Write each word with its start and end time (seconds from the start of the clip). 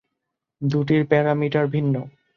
দুটির 0.61 1.03
প্যারামিটার 1.05 1.65
ভিন্ন। 1.67 1.95